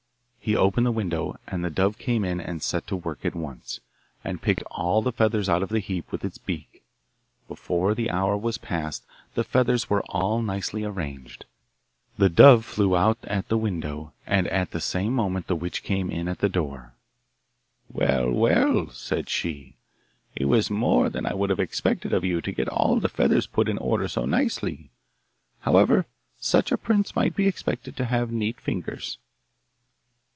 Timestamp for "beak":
6.39-6.83